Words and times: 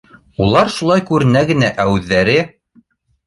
—Улар 0.45 0.71
шулай 0.75 1.03
күренә 1.09 1.43
генә, 1.51 1.69
ә 1.83 1.85
үҙҙәре. 1.97 2.39